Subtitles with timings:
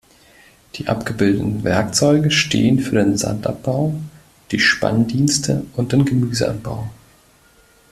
[0.77, 3.93] Die abgebildeten Werkzeuge stehen für den Sandabbau,
[4.51, 6.89] die Spanndienste und den Gemüseanbau.